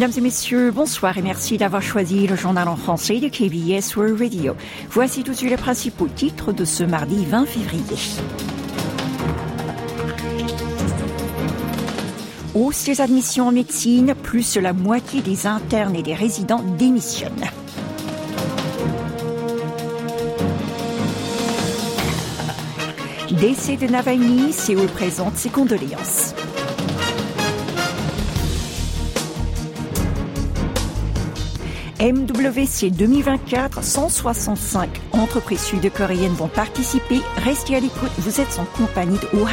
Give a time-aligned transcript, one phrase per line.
[0.00, 4.18] Mesdames et messieurs, bonsoir et merci d'avoir choisi le journal en français de KBS World
[4.18, 4.56] Radio.
[4.88, 7.98] Voici tout de suite les principaux titres de ce mardi 20 février.
[12.54, 17.50] Hausse des admissions en médecine, plus la moitié des internes et des résidents démissionnent.
[23.38, 26.34] Décès de Navalny, Séoul présente ses condoléances.
[32.00, 37.20] MWC 2024, 165 entreprises sud-coréennes vont participer.
[37.44, 39.44] Restez à l'écoute, vous êtes en compagnie de Oh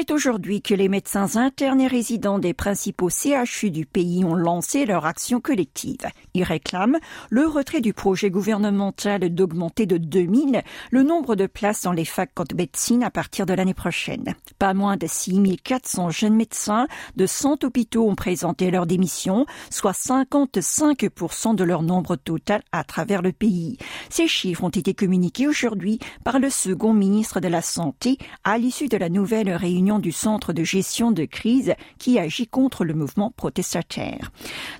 [0.00, 4.86] C'est aujourd'hui que les médecins internes et résidents des principaux CHU du pays ont lancé
[4.86, 6.06] leur action collective.
[6.34, 11.90] Ils réclament le retrait du projet gouvernemental d'augmenter de 2000 le nombre de places dans
[11.90, 14.36] les facs de médecine à partir de l'année prochaine.
[14.60, 16.86] Pas moins de 6400 jeunes médecins
[17.16, 23.20] de 100 hôpitaux ont présenté leur démission, soit 55% de leur nombre total à travers
[23.20, 23.78] le pays.
[24.10, 28.86] Ces chiffres ont été communiqués aujourd'hui par le second ministre de la Santé à l'issue
[28.86, 33.32] de la nouvelle réunion du Centre de gestion de crise qui agit contre le mouvement
[33.34, 34.30] protestataire.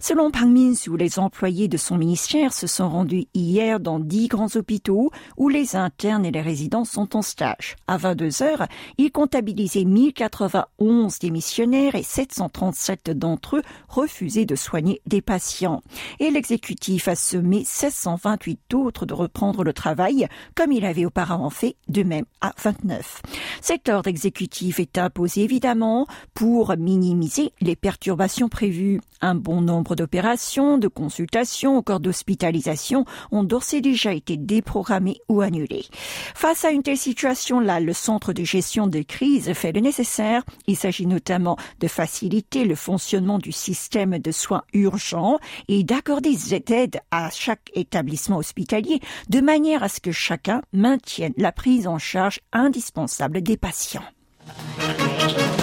[0.01, 4.55] Selon Pang Min-soo, les employés de son ministère se sont rendus hier dans dix grands
[4.55, 7.77] hôpitaux où les internes et les résidents sont en stage.
[7.87, 8.67] À 22 heures,
[8.99, 15.83] ils comptabilisaient 1091 démissionnaires et 737 d'entre eux refusaient de soigner des patients.
[16.21, 21.77] Et l'exécutif a semé 728 autres de reprendre le travail comme il avait auparavant fait
[21.89, 23.23] de même à 29.
[23.61, 24.98] Cet ordre exécutif est
[25.37, 29.01] évidemment pour minimiser les perturbations prévues.
[29.21, 35.41] Un bon nombre d'opérations, de consultations, encore d'hospitalisation ont d'ores et déjà été déprogrammées ou
[35.41, 35.87] annulées.
[36.35, 40.45] Face à une telle situation-là, le centre de gestion de crise fait le nécessaire.
[40.69, 46.55] Il s'agit notamment de faciliter le fonctionnement du système de soins urgents et d'accorder des
[46.73, 51.99] aides à chaque établissement hospitalier de manière à ce que chacun maintienne la prise en
[51.99, 54.05] charge indispensable des patients.
[54.49, 55.58] Thank you.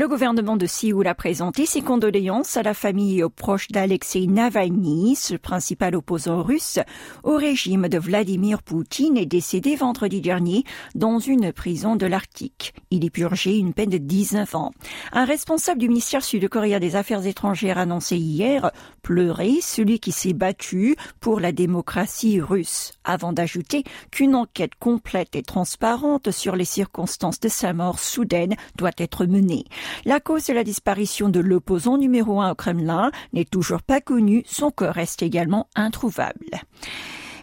[0.00, 4.26] Le gouvernement de Séoul a présenté ses condoléances à la famille et aux proches d'Alexei
[4.26, 6.78] Navalny, ce principal opposant russe
[7.22, 12.72] au régime de Vladimir Poutine, est décédé vendredi dernier dans une prison de l'Arctique.
[12.90, 14.70] Il y purgé une peine de 19 ans.
[15.12, 18.70] Un responsable du ministère sud-coréen des Affaires étrangères annoncé hier
[19.02, 25.42] pleurer celui qui s'est battu pour la démocratie russe, avant d'ajouter qu'une enquête complète et
[25.42, 29.66] transparente sur les circonstances de sa mort soudaine doit être menée.
[30.04, 34.44] La cause de la disparition de l'opposant numéro un au Kremlin n'est toujours pas connue,
[34.46, 36.46] son corps reste également introuvable.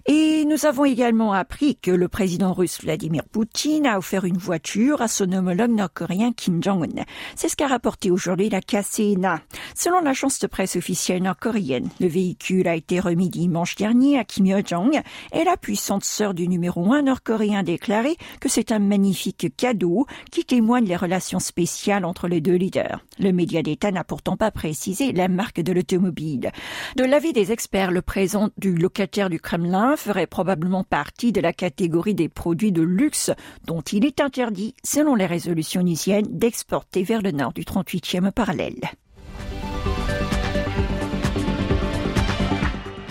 [0.10, 5.02] Et nous avons également appris que le président russe Vladimir Poutine a offert une voiture
[5.02, 7.04] à son homologue nord-coréen Kim Jong-un.
[7.36, 9.42] C'est ce qu'a rapporté aujourd'hui la KCNA.
[9.76, 14.46] Selon l'agence de presse officielle nord-coréenne, le véhicule a été remis dimanche dernier à Kim
[14.46, 15.02] Yo-jong
[15.34, 20.46] et la puissante sœur du numéro un nord-coréen déclaré que c'est un magnifique cadeau qui
[20.46, 23.04] témoigne des relations spéciales entre les deux leaders.
[23.20, 26.52] Le média d'État n'a pourtant pas précisé la marque de l'automobile.
[26.96, 31.54] De l'avis des experts, le présent du locataire du Kremlin ferait probablement partie de la
[31.54, 33.32] catégorie des produits de luxe
[33.66, 38.80] dont il est interdit, selon les résolutions onisiennes, d'exporter vers le nord du 38e parallèle.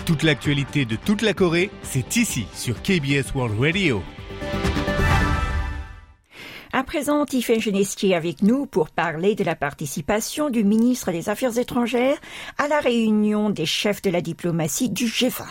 [0.05, 4.01] Toute l'actualité de toute la Corée, c'est ici sur KBS World Radio.
[6.71, 11.57] À présent, Tiffany Genestier avec nous pour parler de la participation du ministre des Affaires
[11.57, 12.17] étrangères
[12.57, 15.43] à la réunion des chefs de la diplomatie du G20.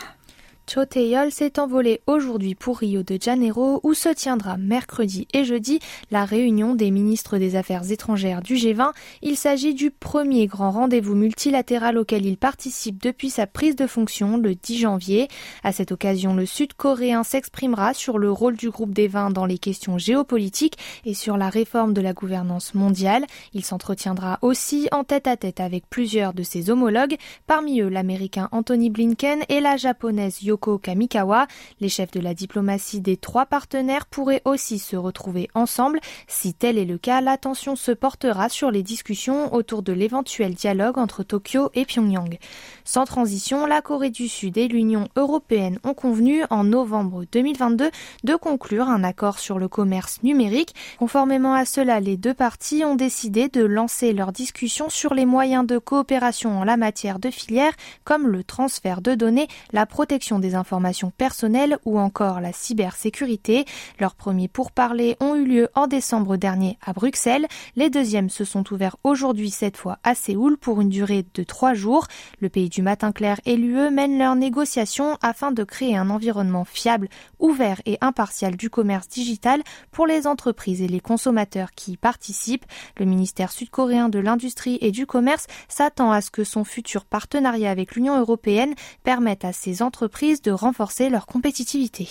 [0.68, 5.78] Cho Tae-yol s'est envolé aujourd'hui pour Rio de Janeiro où se tiendra mercredi et jeudi
[6.10, 8.90] la réunion des ministres des Affaires étrangères du G20.
[9.22, 14.38] Il s'agit du premier grand rendez-vous multilatéral auquel il participe depuis sa prise de fonction
[14.38, 15.28] le 10 janvier.
[15.62, 19.58] À cette occasion, le Sud-Coréen s'exprimera sur le rôle du groupe des 20 dans les
[19.58, 23.24] questions géopolitiques et sur la réforme de la gouvernance mondiale.
[23.54, 27.16] Il s'entretiendra aussi en tête à tête avec plusieurs de ses homologues,
[27.46, 31.46] parmi eux l'américain Anthony Blinken et la japonaise Yoko Kamikawa.
[31.80, 36.00] Les chefs de la diplomatie des trois partenaires pourraient aussi se retrouver ensemble.
[36.28, 40.96] Si tel est le cas, l'attention se portera sur les discussions autour de l'éventuel dialogue
[40.96, 42.38] entre Tokyo et Pyongyang.
[42.84, 47.90] Sans transition, la Corée du Sud et l'Union européenne ont convenu en novembre 2022
[48.24, 50.74] de conclure un accord sur le commerce numérique.
[50.98, 55.66] Conformément à cela, les deux parties ont décidé de lancer leurs discussions sur les moyens
[55.66, 57.74] de coopération en la matière de filières
[58.04, 63.64] comme le transfert de données, la protection des des informations personnelles ou encore la cybersécurité.
[63.98, 67.46] Leurs premiers pourparlers ont eu lieu en décembre dernier à Bruxelles.
[67.74, 71.74] Les deuxièmes se sont ouverts aujourd'hui, cette fois à Séoul, pour une durée de trois
[71.74, 72.06] jours.
[72.40, 76.64] Le pays du matin clair et l'UE mènent leurs négociations afin de créer un environnement
[76.64, 77.08] fiable,
[77.40, 82.66] ouvert et impartial du commerce digital pour les entreprises et les consommateurs qui y participent.
[82.98, 87.70] Le ministère sud-coréen de l'Industrie et du Commerce s'attend à ce que son futur partenariat
[87.70, 92.08] avec l'Union européenne permette à ces entreprises de renforcer leur compétitivité.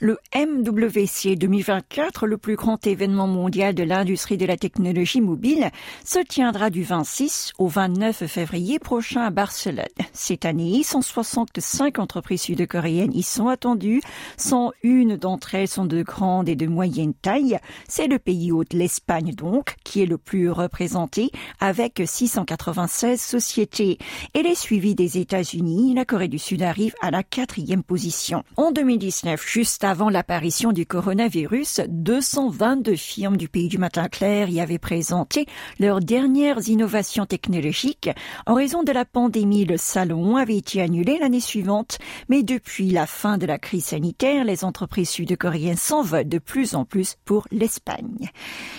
[0.00, 5.72] Le MWC 2024, le plus grand événement mondial de l'industrie de la technologie mobile,
[6.04, 9.86] se tiendra du 26 au 29 février prochain à Barcelone.
[10.12, 14.00] Cette année, 165 entreprises sud-coréennes y sont attendues.
[14.36, 17.58] 101 d'entre elles sont de grande et de moyenne taille.
[17.88, 23.98] C'est le pays hôte, l'Espagne donc, qui est le plus représenté avec 696 sociétés.
[24.32, 25.94] Elle est suivie des États-Unis.
[25.94, 28.44] La Corée du Sud arrive à la quatrième position.
[28.56, 34.60] En 2019, juste avant l'apparition du coronavirus, 222 firmes du pays du matin clair y
[34.60, 35.46] avaient présenté
[35.80, 38.10] leurs dernières innovations technologiques.
[38.44, 41.96] En raison de la pandémie, le salon avait été annulé l'année suivante,
[42.28, 46.84] mais depuis la fin de la crise sanitaire, les entreprises sud-coréennes s'envolent de plus en
[46.84, 48.28] plus pour l'Espagne.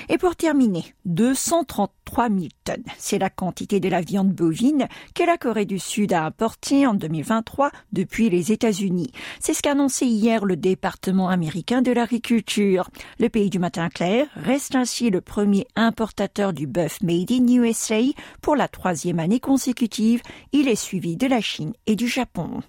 [0.09, 5.39] Et pour terminer, 233 000 tonnes, c'est la quantité de la viande bovine que la
[5.39, 9.11] Corée du Sud a importée en 2023 depuis les États-Unis.
[9.39, 10.55] C'est ce qu'a annoncé hier le
[10.99, 12.89] département américain de l'agriculture.
[13.19, 18.01] Le pays du matin clair reste ainsi le premier importateur du bœuf made in USA
[18.41, 20.21] pour la troisième année consécutive.
[20.51, 22.61] Il est suivi de la Chine et du Japon.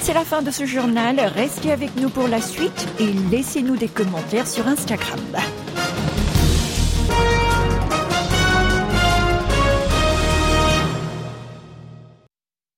[0.00, 1.18] C'est la fin de ce journal.
[1.18, 5.18] Restez avec nous pour la suite et laissez-nous des commentaires sur Instagram.